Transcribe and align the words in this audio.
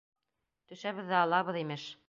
Төшәбеҙ 0.71 1.13
ҙә 1.13 1.21
алабыҙ, 1.27 1.63
имеш! 1.67 1.89